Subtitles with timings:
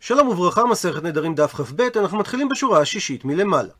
[0.00, 3.72] שלום וברכה, מסכת נדרים דף כ"ב, אנחנו מתחילים בשורה השישית מלמעלה.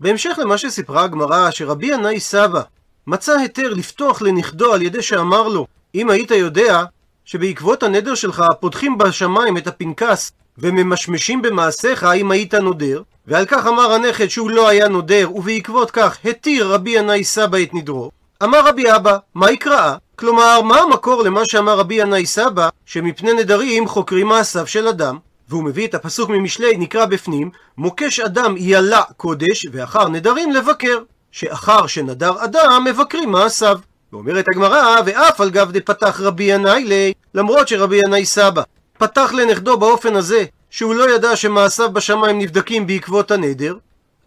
[0.00, 2.62] בהמשך למה שסיפרה הגמרא, שרבי ינאי סבא
[3.06, 6.84] מצא היתר לפתוח לנכדו על ידי שאמר לו, אם היית יודע
[7.24, 13.92] שבעקבות הנדר שלך פותחים בשמיים את הפנקס וממשמשים במעשיך אם היית נודר, ועל כך אמר
[13.92, 18.10] הנכד שהוא לא היה נודר, ובעקבות כך התיר רבי ינאי סבא את נדרו,
[18.42, 19.96] אמר רבי אבא, מה יקרא?
[20.16, 25.18] כלומר, מה המקור למה שאמר רבי ינאי סבא, שמפני נדרים חוקרים מעשיו של אדם?
[25.48, 30.98] והוא מביא את הפסוק ממשלי, נקרא בפנים, מוקש אדם ילע קודש, ואחר נדרים לבקר.
[31.30, 33.78] שאחר שנדר אדם, מבקרים מעשיו.
[34.12, 38.62] ואומרת הגמרא, ואף על גב דפתח רבי ינאי לי, למרות שרבי ינאי סבא
[38.98, 43.76] פתח לנכדו באופן הזה, שהוא לא ידע שמעשיו בשמיים נבדקים בעקבות הנדר,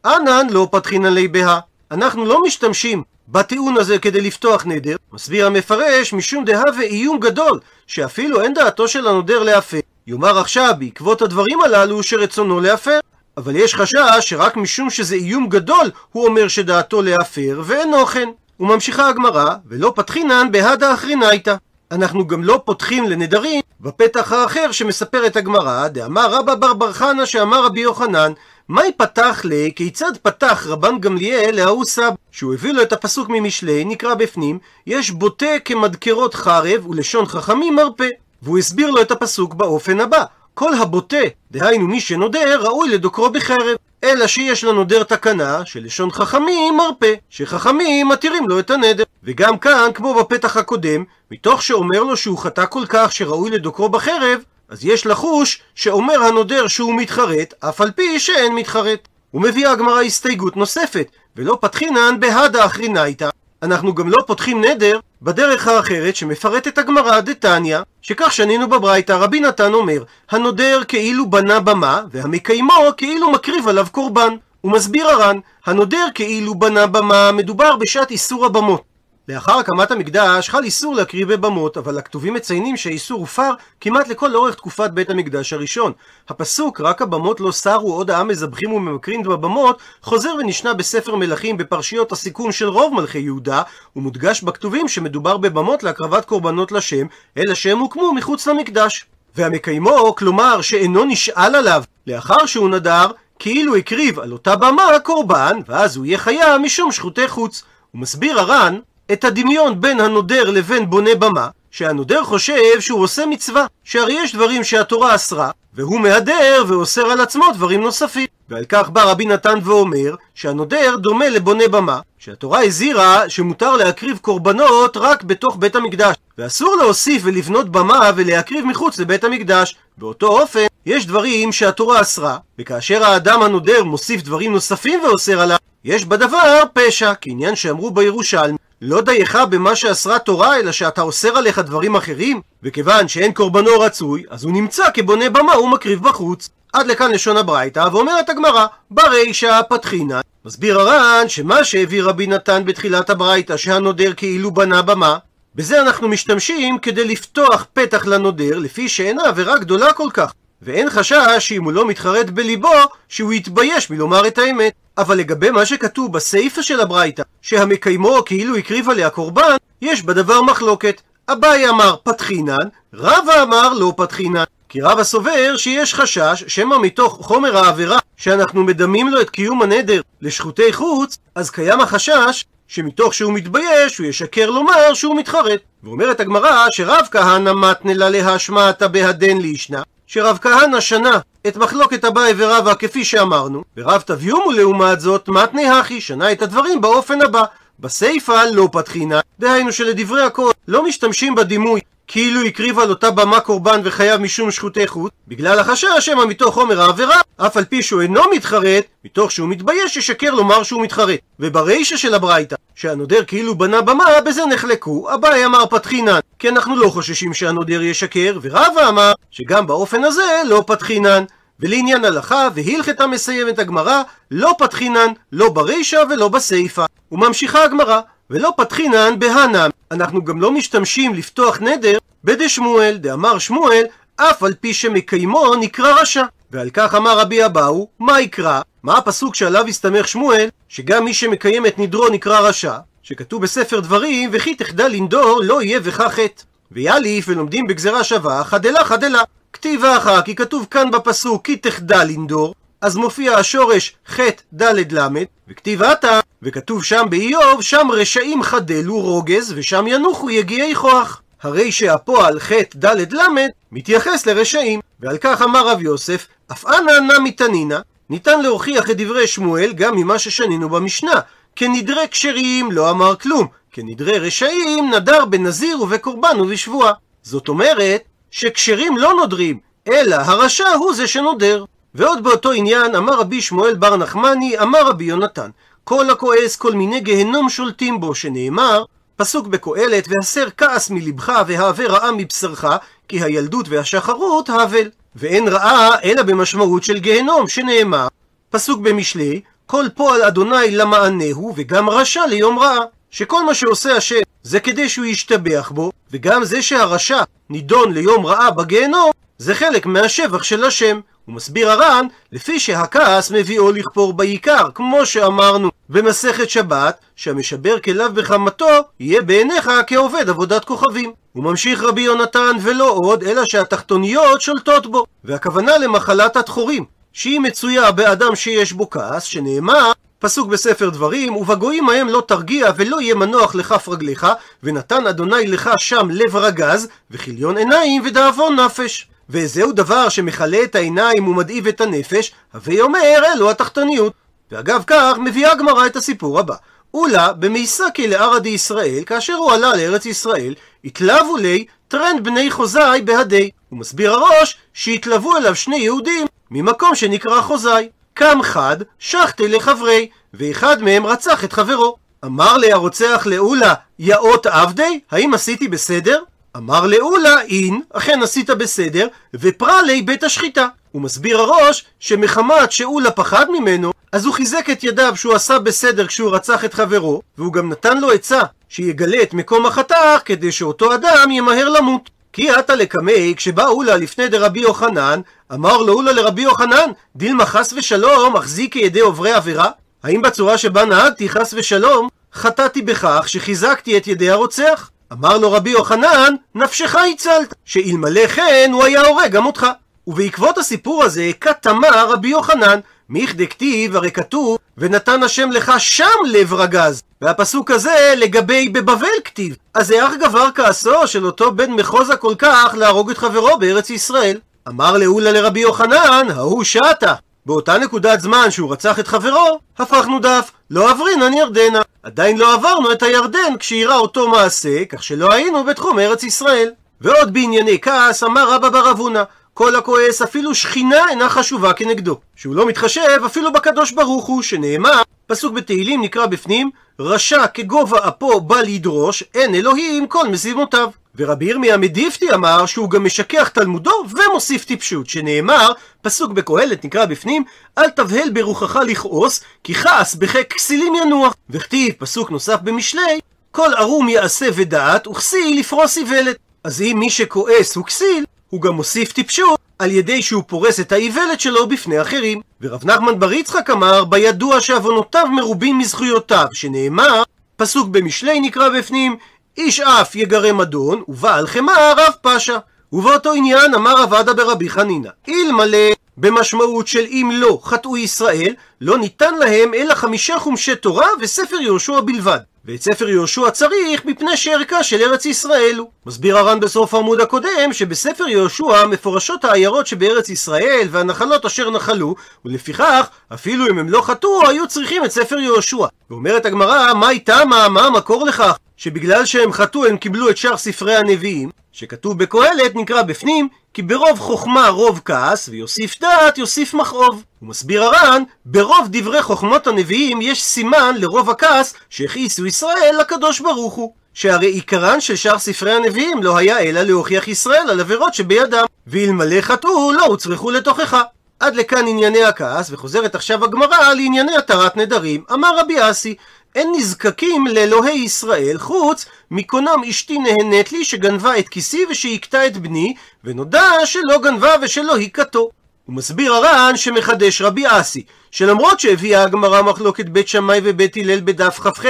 [0.06, 1.60] אנן לא פתחינן לי בה.
[1.92, 8.42] אנחנו לא משתמשים בטיעון הזה כדי לפתוח נדר, מסביר המפרש משום דהווה איום גדול, שאפילו
[8.42, 9.80] אין דעתו של הנודר להפר.
[10.08, 13.00] יאמר עכשיו בעקבות הדברים הללו שרצונו להפר.
[13.38, 18.30] אבל יש חשש שרק משום שזה איום גדול, הוא אומר שדעתו להפר, ואינו כן.
[18.60, 21.56] וממשיכה הגמרא, ולא פתחינן בהדה אחרינייתא.
[21.92, 27.66] אנחנו גם לא פותחים לנדרים בפתח האחר שמספרת הגמרא, דאמר רבא בר בר חנא שאמר
[27.66, 28.32] רבי יוחנן,
[28.70, 29.70] מהי פתח ל...
[29.76, 32.12] כיצד פתח רבן גמליאל להוא סב?
[32.32, 38.08] שהוא הביא לו את הפסוק ממשלי, נקרא בפנים, יש בוטה כמדקרות חרב ולשון חכמים מרפא.
[38.42, 41.18] והוא הסביר לו את הפסוק באופן הבא, כל הבוטה,
[41.52, 43.78] דהיינו מי שנודר, ראוי לדוקרו בחרב.
[44.04, 49.04] אלא שיש לנודר תקנה שלשון חכמים מרפא, שחכמים מתירים לו את הנדר.
[49.24, 54.42] וגם כאן, כמו בפתח הקודם, מתוך שאומר לו שהוא חטא כל כך שראוי לדוקרו בחרב,
[54.70, 59.08] אז יש לחוש שאומר הנודר שהוא מתחרט, אף על פי שאין מתחרט.
[59.34, 63.30] ומביאה הגמרא הסתייגות נוספת, ולא פתחינן בהדה אחרינייתא.
[63.64, 69.74] אנחנו גם לא פותחים נדר בדרך האחרת שמפרטת הגמרא דתניא, שכך שנינו בברייתא, רבי נתן
[69.74, 74.36] אומר, הנודר כאילו בנה במה, והמקיימו כאילו מקריב עליו קורבן.
[74.62, 78.97] הוא מסביר הר"ן, הנודר כאילו בנה במה, מדובר בשעת איסור הבמות.
[79.30, 83.52] לאחר הקמת המקדש חל איסור להקריב בבמות, אבל הכתובים מציינים שהאיסור הופר
[83.82, 85.92] כמעט לכל אורך תקופת בית המקדש הראשון.
[86.30, 92.12] הפסוק "רק הבמות לא סרו עוד העם מזבחים וממכרים בבמות" חוזר ונשנה בספר מלכים בפרשיות
[92.12, 93.62] הסיכום של רוב מלכי יהודה,
[93.96, 97.06] ומודגש בכתובים שמדובר בבמות להקרבת קורבנות לשם,
[97.38, 99.06] אלא שהם הוקמו מחוץ למקדש.
[99.36, 103.08] והמקיימו, כלומר שאינו נשאל עליו לאחר שהוא נדר,
[103.40, 107.64] כאילו הקריב על אותה במה קורבן, ואז הוא יהיה חיה משום שחוטי חוץ.
[107.92, 108.80] הוא מסביר הר"ן
[109.14, 114.64] את הדמיון בין הנודר לבין בונה במה, שהנודר חושב שהוא עושה מצווה, שהרי יש דברים
[114.64, 118.28] שהתורה אסרה, והוא מהדר ואוסר על עצמו דברים נוספים.
[118.50, 124.98] ועל כך בא רבי נתן ואומר שהנודר דומה לבונה במה, שהתורה הזהירה שמותר להקריב קורבנות
[124.98, 129.76] רק בתוך בית המקדש, ואסור להוסיף ולבנות במה ולהקריב מחוץ לבית המקדש.
[129.98, 136.06] באותו אופן, יש דברים שהתורה אסרה, וכאשר האדם הנודר מוסיף דברים נוספים ואוסר עליו, יש
[136.06, 138.58] בדבר פשע, כעניין שאמרו בירושלמי.
[138.82, 142.42] לא דייך במה שאסרה תורה, אלא שאתה אוסר עליך דברים אחרים?
[142.64, 146.50] וכיוון שאין קורבנו רצוי, אז הוא נמצא כבונה במה ומקריב בחוץ.
[146.74, 150.20] עד לכאן לשון הברייתא, ואומרת הגמרא, ברישא פתחינא.
[150.46, 155.18] מסביר הר"ן שמה שהביא רבי נתן בתחילת הברייתא, שהנודר כאילו בנה במה,
[155.56, 160.34] בזה אנחנו משתמשים כדי לפתוח פתח לנודר, לפי שאינה עבירה גדולה כל כך.
[160.62, 162.74] ואין חשש שאם הוא לא מתחרט בליבו,
[163.10, 164.74] שהוא יתבייש מלומר את האמת.
[164.98, 171.02] אבל לגבי מה שכתוב בסיפא של הברייתא, שהמקיימו כאילו הקריב עליה קורבן, יש בדבר מחלוקת.
[171.30, 174.44] אביי אמר פתחינן, רבא אמר לא פתחינן.
[174.70, 180.02] כי רבא סובר שיש חשש שמא מתוך חומר העבירה שאנחנו מדמים לו את קיום הנדר
[180.22, 185.60] לשחוטי חוץ, אז קיים החשש שמתוך שהוא מתבייש הוא ישקר לומר שהוא מתחרט.
[185.84, 192.34] ואומרת הגמרא שרב כהנא מתנה לה להשמעתא בהדן לישנא, שרב כהנא שנה את מחלוקת אביי
[192.38, 197.44] ורבא כפי שאמרנו, ורב תביומו לעומת זאת מתנה הכי שנה את הדברים באופן הבא.
[197.80, 203.82] בסיפא לא פתחינה, דהיינו שלדברי הכל לא משתמשים בדימוי כאילו הקריב על אותה במה קורבן
[203.84, 208.22] וחייב משום שחוטי חוט, בגלל החשש שמא מתוך חומר העבירה, אף על פי שהוא אינו
[208.36, 211.20] מתחרט, מתוך שהוא מתבייש ישקר לומר שהוא מתחרט.
[211.40, 216.90] וברישא של הברייתא, שהנודר כאילו בנה במה, בזה נחלקו, אביי אמר פתחינן, כי אנחנו לא
[216.90, 221.24] חוששים שהנודר ישקר, ורבא אמר שגם באופן הזה לא פתחינן.
[221.60, 226.86] ולעניין הלכה, והלכתה מסיימת הגמרא, לא פתחינן, לא ברישא ולא בסיפא.
[227.12, 228.00] וממשיכה הגמרא,
[228.30, 229.70] ולא פתחינן בהנם.
[229.92, 231.98] אנחנו גם לא משתמשים לפתוח נדר
[232.28, 233.84] בדשמואל, דאמר שמואל,
[234.16, 236.24] אף על פי שמקיימו נקרא רשע.
[236.52, 238.62] ועל כך אמר רבי אבאו, מה יקרא?
[238.84, 242.78] מה הפסוק שעליו הסתמך שמואל, שגם מי שמקיים את נדרו נקרא רשע?
[243.04, 246.44] שכתוב בספר דברים, וכי תחדל לנדור לא יהיה בך חטא.
[246.72, 249.22] ויאליף ולומדים בגזרה שווה, חדלה חדלה.
[249.54, 254.20] כתיבה אחר, כי כתוב כאן בפסוק כי תחדל לנדור, אז מופיע השורש ח'
[254.54, 255.08] ד' ל',
[255.48, 261.22] וכתיב עתה, וכתוב שם באיוב, שם רשעים חדלו רוגז, ושם ינוחו יגיעי כוח.
[261.42, 267.32] הרי שהפועל ח' ד' ל' מתייחס לרשעים, ועל כך אמר רב יוסף, אף אנא נמי
[267.32, 267.80] תנינא,
[268.10, 271.20] ניתן להוכיח את דברי שמואל גם ממה ששנינו במשנה,
[271.56, 276.94] כנדרי כשרים לא אמר כלום, כנדרי רשעים נדר בנזיר ובקורבן ובשבועה.
[277.24, 278.02] זאת אומרת,
[278.32, 281.66] שכשרים לא נודרים, אלא הרשע הוא זה שנודר.
[281.96, 285.50] ועוד באותו עניין אמר רבי שמואל בר נחמני, אמר רבי יונתן,
[285.84, 288.84] כל הכועס כל מיני גהנום שולטים בו, שנאמר,
[289.18, 292.66] פסוק בקהלת, והסר כעס מלבך והעבר רעה מבשרך,
[293.08, 294.90] כי הילדות והשחרות האבל.
[295.16, 298.08] ואין רעה אלא במשמעות של גהנום, שנאמר,
[298.50, 302.80] פסוק במשלי, כל פועל אדוני למענהו, וגם רשע ליום רעה.
[303.12, 308.52] שכל מה שעושה השם זה כדי שהוא ישתבח בו, וגם זה שהרשע נידון ליום רעה
[308.52, 311.00] בגיהנום, זה חלק מהשבח של השם.
[311.28, 318.66] הוא מסביר הר"ן, לפי שהכעס מביאו לכפור בעיקר, כמו שאמרנו במסכת שבת, שהמשבר כליו בחמתו,
[319.00, 321.12] יהיה בעיניך כעובד עבודת כוכבים.
[321.34, 325.06] הוא ממשיך רבי יונתן, ולא עוד, אלא שהתחתוניות שולטות בו.
[325.24, 332.10] והכוונה למחלת הדחורים, שהיא מצויה באדם שיש בו כעס, שנאמר פסוק בספר דברים, ובגויים ההם
[332.10, 334.28] לא תרגיע ולא יהיה מנוח לכף רגליך,
[334.64, 339.08] ונתן אדוני לך שם לב רגז, וכיליון עיניים ודאבון נפש.
[339.30, 344.14] וזהו דבר שמכלה את העיניים ומדאיב את הנפש, הווי אומר אלו התחתוניות.
[344.52, 346.56] ואגב כך מביאה הגמרא את הסיפור הבא.
[346.94, 353.50] אולה במייסקי לערדי ישראל, כאשר הוא עלה לארץ ישראל, התלהבו לי טרנד בני חוזאי בהדי.
[353.70, 357.90] הוא מסביר הראש שהתלוו אליו שני יהודים ממקום שנקרא חוזאי.
[358.14, 361.96] קם חד, שחטי לחברי, ואחד מהם רצח את חברו.
[362.26, 365.00] אמר לי הרוצח לאולה, יאות עבדי?
[365.12, 366.24] האם עשיתי בסדר?
[366.58, 370.68] אמר לאולה, אין, אכן עשית בסדר, ופרע לי בית השחיטה.
[370.92, 376.08] הוא מסביר הראש שמחמת שאולה פחד ממנו, אז הוא חיזק את ידיו שהוא עשה בסדר
[376.08, 380.96] כשהוא רצח את חברו, והוא גם נתן לו עצה שיגלה את מקום החתך כדי שאותו
[380.96, 382.10] אדם ימהר למות.
[382.34, 385.22] כי עתה לקמי, כשבא אולה לפני דרבי יוחנן,
[385.54, 389.70] אמר לו אולה לרבי יוחנן, דילמה חס ושלום, אחזיקי ידי עוברי עבירה?
[390.04, 394.90] האם בצורה שבה נהגתי חס ושלום, חטאתי בכך שחיזקתי את ידי הרוצח?
[395.14, 399.68] אמר לו רבי יוחנן, נפשך הצלת, שאלמלא כן הוא היה הורג גם אותך.
[400.08, 406.54] ובעקבות הסיפור הזה, כתמר רבי יוחנן, מיכדי כתיב, הרי כתוב, ונתן השם לך שם לב
[406.54, 407.02] רגז.
[407.22, 409.56] והפסוק הזה לגבי בבבל כתיב.
[409.74, 414.38] אז איך גבר כעסו של אותו בן מחוזה כל כך להרוג את חברו בארץ ישראל?
[414.68, 417.14] אמר לאולה לרבי יוחנן, ההוא שעתה.
[417.46, 421.82] באותה נקודת זמן שהוא רצח את חברו, הפכנו דף, לא עברינן ירדנה.
[422.08, 426.72] עדיין לא עברנו את הירדן כשאירע אותו מעשה, כך שלא היינו בתחום ארץ ישראל.
[427.02, 429.24] ועוד בענייני כעס אמר רבא בר אבונה,
[429.54, 432.20] כל הכועס אפילו שכינה אינה חשובה כנגדו.
[432.36, 436.70] שהוא לא מתחשב אפילו בקדוש ברוך הוא, שנאמר, פסוק בתהילים נקרא בפנים,
[437.00, 440.90] רשע כגובה אפו בא לדרוש, אין אלוהים כל משימותיו.
[441.18, 445.72] ורבי ירמיה מדיפתי אמר שהוא גם משכח תלמודו ומוסיף טיפשות, שנאמר,
[446.02, 447.44] פסוק בקהלת נקרא בפנים,
[447.78, 451.36] אל תבהל ברוחך לכעוס, כי כעס בחיק כסילים ינוח.
[451.50, 453.20] וכתיב, פסוק נוסף במשלי,
[453.52, 456.38] כל ערום יעשה ודעת, וכסיל לפרוס איוולת.
[456.64, 460.92] אז אם מי שכועס הוא כסיל, הוא גם מוסיף טיפשות על ידי שהוא פורס את
[460.92, 462.42] האיוולת שלו בפני אחרים.
[462.62, 467.24] ורב נחמן בר יצחק אמר, בידוע שעוונותיו מרובים מזכויותיו, שנאמר,
[467.56, 469.18] פסוק במשלי נקרא בפנים,
[469.58, 472.58] איש אף יגרם אדון, ובעל חמאה רב פשע.
[472.92, 479.36] ובאותו עניין אמר עבדה ברבי חנינא, אלמלא במשמעות של אם לא חטאו ישראל, לא ניתן
[479.36, 482.40] להם אלא חמישה חומשי תורה וספר יהושע בלבד.
[482.66, 485.88] ואת ספר יהושע צריך מפני שערכה של ארץ ישראל הוא.
[486.06, 493.08] מסביר הר"ן בסוף העמוד הקודם שבספר יהושע מפורשות העיירות שבארץ ישראל והנחלות אשר נחלו ולפיכך
[493.34, 495.86] אפילו אם הם לא חטאו היו צריכים את ספר יהושע.
[496.10, 500.58] ואומרת הגמרא מה איתה מה, מה המקור לכך שבגלל שהם חטאו הם קיבלו את שאר
[500.58, 507.24] ספרי הנביאים שכתוב בקהלת נקרא בפנים כי ברוב חוכמה רוב כעס, ויוסיף דעת יוסיף מכאוב.
[507.40, 513.74] הוא מסביר הר"ן, ברוב דברי חוכמות הנביאים יש סימן לרוב הכעס שהכעיסו ישראל לקדוש ברוך
[513.74, 513.94] הוא.
[514.14, 519.42] שהרי עיקרן של שאר ספרי הנביאים לא היה אלא להוכיח ישראל על עבירות שבידם, ואלמלא
[519.42, 521.02] חטאו לא הוצרכו לתוכחה.
[521.40, 525.24] עד לכאן ענייני הכעס, וחוזרת עכשיו הגמרא לענייני התרת נדרים.
[525.34, 526.16] אמר רבי אסי,
[526.56, 532.94] אין נזקקים לאלוהי ישראל חוץ מקונם אשתי נהנית לי שגנבה את כיסי ושהכתה את בני
[533.24, 535.50] ונודע שלא גנבה ושלא היכתו.
[535.86, 541.60] הוא מסביר הר"ן שמחדש רבי אסי שלמרות שהביאה הגמרא מחלוקת בית שמאי ובית הלל בדף
[541.60, 541.86] כ"ח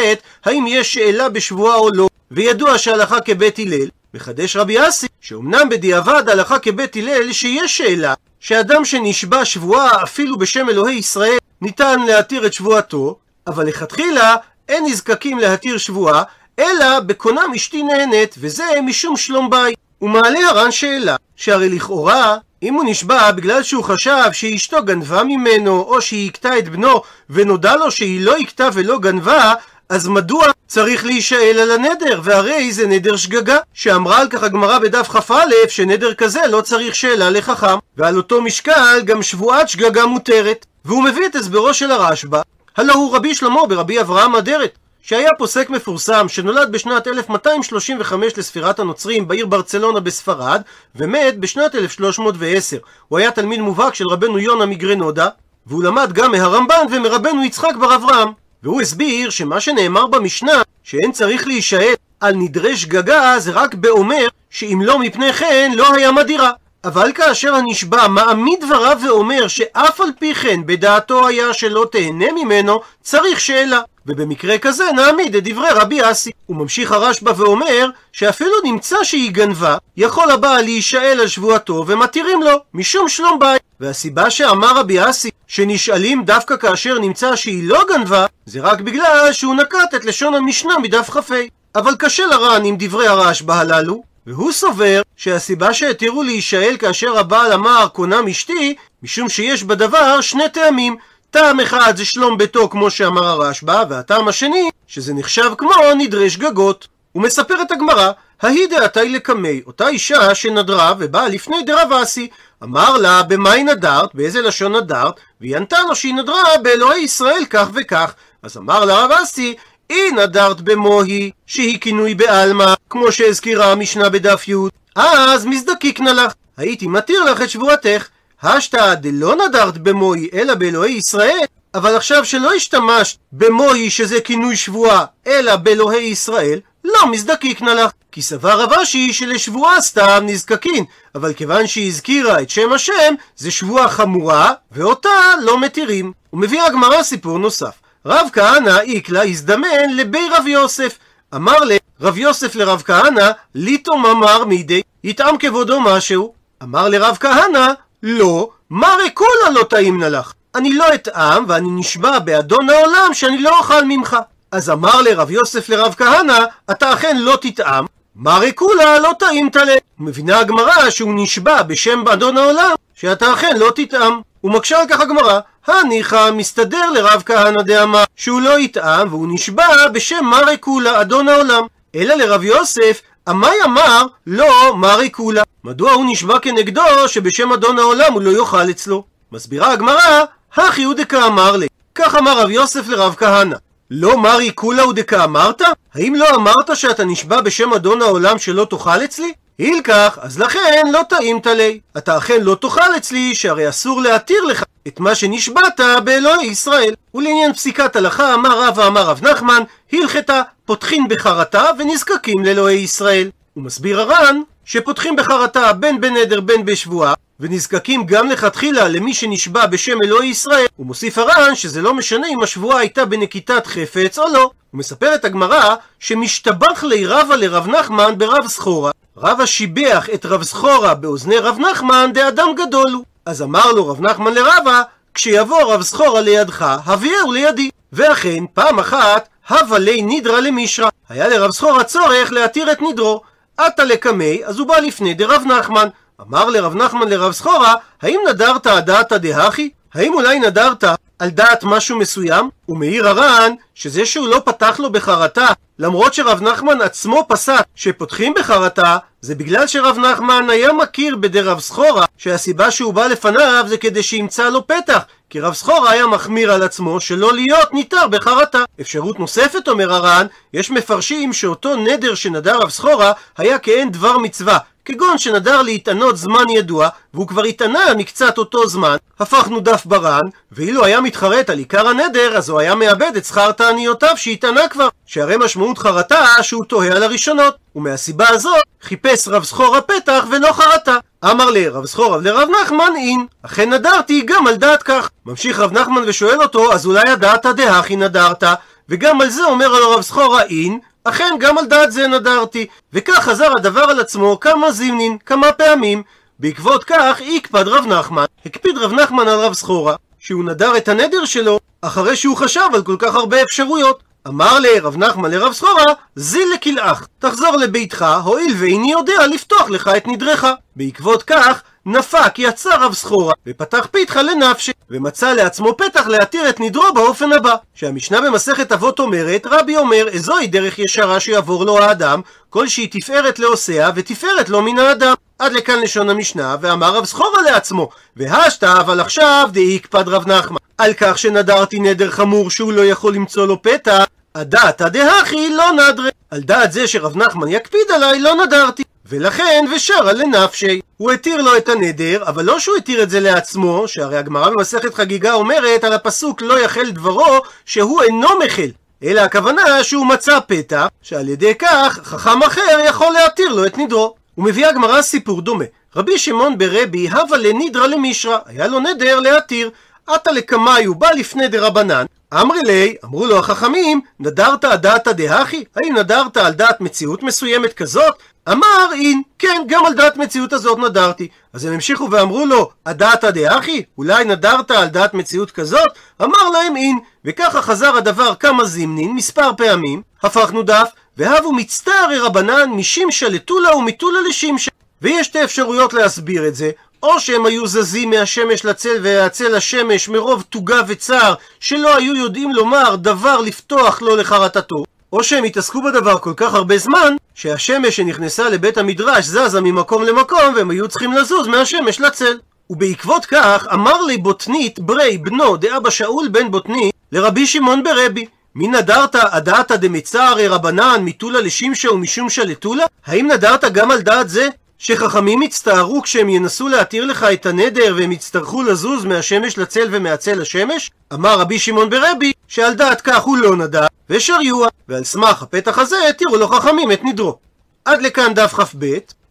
[0.45, 6.29] האם יש שאלה בשבועה או לא וידוע שהלכה כבית הלל מחדש רבי אסי, שאומנם בדיעבד
[6.29, 12.53] הלכה כבית הלל שיש שאלה, שאדם שנשבע שבועה אפילו בשם אלוהי ישראל, ניתן להתיר את
[12.53, 14.35] שבועתו, אבל לכתחילה
[14.69, 16.23] אין נזקקים להתיר שבועה,
[16.59, 19.77] אלא בקונם אשתי נהנית, וזה משום שלום בית.
[19.99, 25.81] הוא מעלה הר"ן שאלה, שהרי לכאורה, אם הוא נשבע בגלל שהוא חשב שאשתו גנבה ממנו,
[25.81, 29.53] או שהיא הכתה את בנו, ונודע לו שהיא לא הכתה ולא גנבה,
[29.89, 32.21] אז מדוע צריך להישאל על הנדר?
[32.23, 35.33] והרי זה נדר שגגה, שאמרה על כך הגמרא בדף כ"א,
[35.69, 40.65] שנדר כזה לא צריך שאלה לחכם, ועל אותו משקל גם שבועת שגגה מותרת.
[40.85, 42.41] והוא מביא את הסברו של הרשב"א,
[42.77, 49.27] הלא הוא רבי שלמה ברבי אברהם אדרת, שהיה פוסק מפורסם שנולד בשנת 1235 לספירת הנוצרים
[49.27, 50.61] בעיר ברצלונה בספרד,
[50.95, 52.77] ומת בשנת 1310.
[53.07, 55.27] הוא היה תלמיד מובהק של רבנו יונה מגרנודה,
[55.67, 58.29] והוא למד גם מהרמב"ן ומרבנו יצחק בר אברהם.
[58.63, 64.81] והוא הסביר שמה שנאמר במשנה, שאין צריך להישאל על נדרי שגגה, זה רק באומר שאם
[64.85, 66.51] לא מפני כן לא היה מדירה.
[66.83, 72.81] אבל כאשר הנשבע מעמיד דבריו ואומר שאף על פי כן בדעתו היה שלא תהנה ממנו,
[73.01, 73.81] צריך שאלה.
[74.05, 76.31] ובמקרה כזה נעמיד את דברי רבי אסי.
[76.45, 82.57] הוא ממשיך הרשב"א ואומר שאפילו נמצא שהיא גנבה, יכול הבעל להישאל על שבועתו ומתירים לו,
[82.73, 83.61] משום שלום בית.
[83.79, 89.55] והסיבה שאמר רבי אסי שנשאלים דווקא כאשר נמצא שהיא לא גנבה, זה רק בגלל שהוא
[89.55, 91.35] נקט את לשון המשנה מדף כ"ה.
[91.75, 97.87] אבל קשה לר"ן עם דברי הרשב"א הללו, והוא סובר שהסיבה שהתירו להישאל כאשר הבעל אמר
[97.93, 100.95] קונם אשתי, משום שיש בדבר שני טעמים.
[101.29, 106.87] טעם אחד זה שלום ביתו כמו שאמר הרשב"א, והטעם השני שזה נחשב כמו נדרי שגגות.
[107.11, 112.27] הוא מספר את הגמרא, ההיא דעתי לקמי, אותה אישה שנדרה ובאה לפני דרב אסי,
[112.63, 117.67] אמר לה במאי נדרת, באיזה לשון נדרת, והיא ענתה לו שהיא נדרה באלוהי ישראל כך
[117.73, 118.13] וכך.
[118.43, 119.55] אז אמר לה רב אסי,
[119.89, 124.55] אי נדרת במוהי, שהיא כינוי בעלמא, כמו שהזכירה המשנה בדף י',
[124.95, 128.07] אז מזדקיקנה לך, הייתי מתיר לך את שבועתך.
[128.43, 135.05] השתא דלא נדרת במוהי, אלא באלוהי ישראל, אבל עכשיו שלא השתמשת במוהי שזה כינוי שבועה,
[135.27, 137.91] אלא באלוהי ישראל, לא מזדקיקנה לך.
[138.11, 143.51] כי סבר רב אשי שלשבועה סתם נזקקין, אבל כיוון שהיא הזכירה את שם השם, זה
[143.51, 146.11] שבועה חמורה, ואותה לא מתירים.
[146.33, 147.73] ומביא הגמרא סיפור נוסף.
[148.05, 150.97] רב כהנא איקלה הזדמן לבי רב יוסף.
[151.35, 156.33] אמר לרב יוסף לרב כהנא, ליטו ממר מידי, יטעם כבודו משהו.
[156.63, 157.67] אמר לרב כהנא,
[158.03, 160.33] לא, מרי כולה לא טעימנה לך.
[160.55, 164.17] אני לא אטעם, ואני נשבע באדון העולם שאני לא אוכל ממך.
[164.51, 166.39] אז אמר לרב יוסף לרב כהנא,
[166.71, 169.75] אתה אכן לא תטעם, מרי כולה לא טעים תלה.
[169.99, 174.21] מבינה הגמרא שהוא נשבע בשם אדון העולם, שאתה אכן לא תטעם.
[174.43, 180.25] ומקשה על כך הגמרא, הניחא מסתדר לרב כהנא דאמר שהוא לא יטעם והוא נשבע בשם
[180.25, 181.63] מרי כולה אדון העולם.
[181.95, 185.43] אלא לרב יוסף עמי אמר לא מרי כולה.
[185.63, 189.03] מדוע הוא נשבע כנגדו שבשם אדון העולם הוא לא יאכל אצלו?
[189.31, 190.23] מסבירה הגמרא,
[190.55, 191.67] הכי הוא דקאמר לי.
[191.95, 193.55] כך אמר רב יוסף לרב כהנא.
[193.91, 195.61] לא מרי כולה הוא דקאמרת?
[195.93, 199.33] האם לא אמרת שאתה נשבע בשם אדון העולם שלא תאכל אצלי?
[199.57, 201.79] הילקח, אז לכן לא טעים תלי.
[201.97, 206.93] אתה אכן לא תאכל אצלי, שהרי אסור להתיר לך את מה שנשבעת באלוהי ישראל.
[207.13, 209.63] ולעניין פסיקת הלכה, אמר רבא אמר רב נחמן,
[209.93, 213.29] הלכתה, פותחין בחרטה ונזקקים לאלוהי ישראל.
[213.53, 219.97] הוא מסביר הר"ן, שפותחים בחרטה בין בנדר בין בשבועה, ונזקקים גם לכתחילה למי שנשבע בשם
[220.03, 220.65] אלוהי ישראל.
[220.75, 224.51] הוא מוסיף הר"ן שזה לא משנה אם השבועה הייתה בנקיטת חפץ או לא.
[224.71, 228.91] הוא מספר את הגמרא שמשתבח לי רבא לרב נחמן ברב סחורה.
[229.17, 233.03] רבא שיבח את רב סחורה באוזני רב נחמן דאדם גדול הוא.
[233.27, 234.81] אז אמר לו רב נחמן לרבא,
[235.13, 237.69] כשיבוא רב סחורה לידך, הביאהו לידי.
[237.93, 240.89] ואכן, פעם אחת, הווה לי נידרא למישרא.
[241.09, 243.21] היה לרב סחורה צורך להתיר את נידרו.
[243.57, 245.87] עתה לקמי, אז הוא בא לפני דרב נחמן.
[246.21, 249.69] אמר לרב נחמן לרב סחורה, האם נדרת הדעתא דהכי?
[249.93, 250.83] האם אולי נדרת
[251.19, 252.49] על דעת משהו מסוים?
[252.65, 255.47] הוא מעיר הר"ן שזה שהוא לא פתח לו בחרטה,
[255.79, 262.05] למרות שרב נחמן עצמו פסק שפותחים בחרטה, זה בגלל שרב נחמן היה מכיר בדרב סחורה,
[262.17, 266.63] שהסיבה שהוא בא לפניו זה כדי שימצא לו פתח, כי רב סחורה היה מחמיר על
[266.63, 268.63] עצמו שלא להיות ניתר בחרטה.
[268.81, 274.57] אפשרות נוספת אומר הר"ן, יש מפרשים שאותו נדר שנדר רב סחורה היה כאין דבר מצווה,
[274.87, 280.85] כגון שנדר להתענות זמן ידוע, והוא כבר התענה מקצת אותו זמן, הפכנו דף ברן, ואילו
[280.85, 285.35] היה מתחרט על עיקר הנדר, אז הוא היה מאבד את שכר תעניותיו שהתענה כבר, שהרי
[285.39, 290.97] משמעות חרטה שהוא תוהה על הראשונות, ומהסיבה הזאת חיפש רב סחורה פתח ולא חרטה.
[291.25, 295.09] אמר לרב סחורה ולרב נחמן אין, אכן נדרתי גם על דעת כך.
[295.25, 298.43] ממשיך רב נחמן ושואל אותו, אז אולי הדעתא דהכי נדרת,
[298.89, 303.19] וגם על זה אומר לו רב סחורה אין, אכן גם על דעת זה נדרתי, וכך
[303.19, 306.03] חזר הדבר על עצמו כמה זימנין, כמה פעמים.
[306.39, 311.25] בעקבות כך יקפד רב נחמן, הקפיד רב נחמן על רב סחורה, שהוא נדר את הנדר
[311.25, 314.03] שלו אחרי שהוא חשב על כל כך הרבה אפשרויות.
[314.27, 320.07] אמר לרב נחמן לרב סחורה, זיל לכלאך, תחזור לביתך, הואיל ואיני יודע לפתוח לך את
[320.07, 320.45] נדרך.
[320.75, 326.93] בעקבות כך, נפק יצא רב סחורה, ופתח פיתחה לנפשי, ומצא לעצמו פתח להתיר את נדרו
[326.93, 327.55] באופן הבא.
[327.73, 333.39] שהמשנה במסכת אבות אומרת, רבי אומר, איזוהי דרך ישרה שיעבור לו האדם, כל שהיא תפארת
[333.39, 335.13] לעושיה, ותפארת לו מן האדם.
[335.39, 340.57] עד לכאן לשון המשנה, ואמר רב סחורה לעצמו, והשתה אבל עכשיו דאי יקפד רב נחמן.
[340.77, 346.09] על כך שנדרתי נדר חמור שהוא לא יכול למצוא לו פתח, הדעתא דהכי לא נדרי.
[346.31, 348.83] על דעת זה שרב נחמן יקפיד עליי, לא נדרתי.
[349.09, 350.81] ולכן ושרה לנפשי.
[350.97, 354.93] הוא התיר לו את הנדר, אבל לא שהוא התיר את זה לעצמו, שהרי הגמרא במסכת
[354.93, 358.69] חגיגה אומרת על הפסוק לא יחל דברו, שהוא אינו מחל.
[359.03, 364.15] אלא הכוונה שהוא מצא פתח, שעל ידי כך חכם אחר יכול להתיר לו את נדרו.
[364.37, 365.65] ומביאה הגמרא סיפור דומה.
[365.95, 369.69] רבי שמעון ברבי הווה לנידרא למישרא, היה לו נדר להתיר.
[370.07, 375.63] עתה לקמאי הוא בא לפני דרבנן, אמרי לי, אמרו לו החכמים, נדרת הדעתא דהכי?
[375.75, 378.13] האם נדרת על דעת מציאות מסוימת כזאת?
[378.51, 381.27] אמר אין, כן, גם על דעת מציאות הזאת נדרתי.
[381.53, 383.83] אז הם המשיכו ואמרו לו, הדעתא דהכי?
[383.97, 385.89] אולי נדרת על דעת מציאות כזאת?
[386.21, 392.69] אמר להם אין, וככה חזר הדבר כמה זימנין, מספר פעמים, הפכנו דף, והבו מצטערי רבנן
[392.69, 394.71] משימשה לטולה ומטולה לשימשה.
[395.01, 396.71] ויש שתי אפשרויות להסביר את זה,
[397.03, 402.95] או שהם היו זזים מהשמש לצל והצל לשמש מרוב תוגה וצער שלא היו יודעים לומר
[402.95, 404.83] דבר לפתוח לו לחרטתו.
[405.13, 410.53] או שהם התעסקו בדבר כל כך הרבה זמן שהשמש שנכנסה לבית המדרש זזה ממקום למקום
[410.55, 412.37] והם היו צריכים לזוז מהשמש לצל.
[412.69, 418.25] ובעקבות כך אמר לי בוטנית ברי בנו דאבא שאול בן בוטנית לרבי שמעון ברבי
[418.55, 422.85] מי נדרת הדעתא דמצערי רבנן מטולה לשמשה ומשומשה לטולה?
[423.05, 428.11] האם נדרת גם על דעת זה שחכמים יצטערו כשהם ינסו להתיר לך את הנדר והם
[428.11, 430.91] יצטרכו לזוז מהשמש לצל ומהצל לשמש?
[431.13, 435.95] אמר רבי שמעון ברבי שעל דעת כך הוא לא נדע ושריוע ועל סמך הפתח הזה
[436.09, 437.37] התירו לו חכמים את נדרו.
[437.85, 438.85] עד לכאן דף כ"ב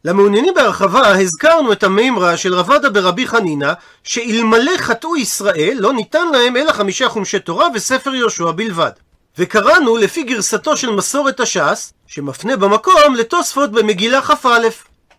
[0.05, 3.73] למעוניינים בהרחבה הזכרנו את המימרה של רבדה ברבי חנינא
[4.05, 8.91] שאלמלא חטאו ישראל לא ניתן להם אלא חמישה חומשי תורה וספר יהושע בלבד.
[9.39, 14.69] וקראנו לפי גרסתו של מסורת הש"ס שמפנה במקום לתוספות במגילה כ"א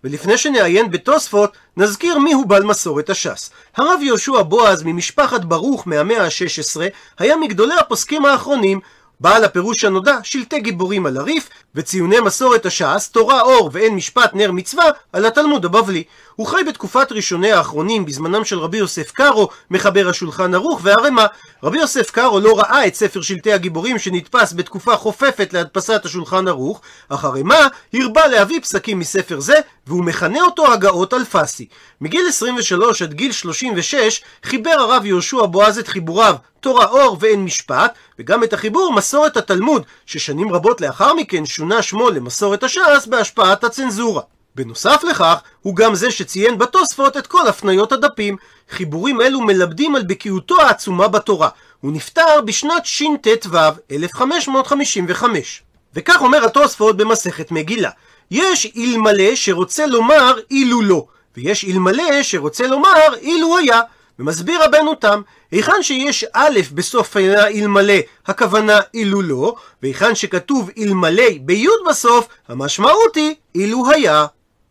[0.03, 3.51] ולפני שנעיין בתוספות, נזכיר מיהו בעל מסורת הש"ס.
[3.77, 6.81] הרב יהושע בועז ממשפחת ברוך מהמאה ה-16
[7.19, 8.79] היה מגדולי הפוסקים האחרונים,
[9.19, 14.51] בעל הפירוש הנודע שלטי גיבורים על הריף, וציוני מסורת הש"ס, תורה אור ואין משפט נר
[14.51, 16.03] מצווה, על התלמוד הבבלי.
[16.35, 21.25] הוא חי בתקופת ראשוני האחרונים בזמנם של רבי יוסף קארו, מחבר השולחן ערוך והרמ"א.
[21.63, 26.81] רבי יוסף קארו לא ראה את ספר שלטי הגיבורים שנדפס בתקופה חופפת להדפסת השולחן ערוך,
[27.09, 29.55] אך הרמ"א הרבה להביא פסקים מספר זה,
[29.87, 31.67] והוא מכנה אותו הגאות אלפסי.
[32.01, 37.93] מגיל 23 עד גיל 36 חיבר הרב יהושע בועז את חיבוריו תורה אור ואין משפט,
[38.19, 44.21] וגם את החיבור מסורת התלמוד, ששנים רבות לאחר מכן שונה שמו למסורת הש"ס בהשפעת הצנזורה.
[44.55, 48.37] בנוסף לכך, הוא גם זה שציין בתוספות את כל הפניות הדפים.
[48.69, 51.49] חיבורים אלו מלמדים על בקיאותו העצומה בתורה.
[51.81, 53.57] הוא נפטר בשנת שט"ו,
[53.91, 55.63] 1555.
[55.93, 57.89] וכך אומר התוספות במסכת מגילה.
[58.31, 61.05] יש אלמלא שרוצה לומר אילו לא,
[61.37, 63.81] ויש אלמלא שרוצה לומר אילו היה.
[64.19, 67.93] ומסביר רבנו תם, היכן שיש א' בסוף המילה אלמלא,
[68.25, 74.25] הכוונה אילו לא, והיכן שכתוב אלמלא בי' בסוף, המשמעות היא אילו היה.